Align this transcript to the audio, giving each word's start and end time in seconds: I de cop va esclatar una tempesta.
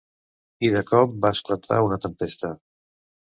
I 0.69 0.71
de 0.75 0.81
cop 0.91 1.13
va 1.25 1.31
esclatar 1.37 1.77
una 1.89 2.01
tempesta. 2.07 2.51